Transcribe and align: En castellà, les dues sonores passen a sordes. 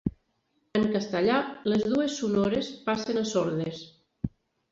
En 0.79 0.85
castellà, 0.93 1.35
les 1.73 1.83
dues 1.91 2.15
sonores 2.21 2.71
passen 2.87 3.23
a 3.23 3.25
sordes. 3.35 3.85